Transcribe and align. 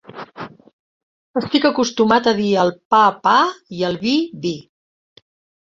Estic 1.41 1.67
acostumat 1.69 2.31
a 2.31 2.35
dir 2.41 2.49
al 2.63 2.73
pa, 2.95 3.03
pa, 3.29 3.37
i 3.81 3.87
al 3.91 4.03
vi, 4.07 4.19
vi. 4.47 4.59